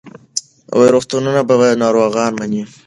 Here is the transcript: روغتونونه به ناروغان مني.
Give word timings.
روغتونونه 0.91 1.41
به 1.47 1.55
ناروغان 1.81 2.31
مني. 2.39 2.63